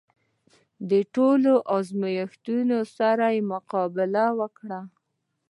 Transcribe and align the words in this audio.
د 0.89 0.91
ټولو 1.15 1.53
ازمېښتونو 1.75 2.79
سره 2.97 3.25
مقابله 3.51 4.25
وکړو. 4.39 4.81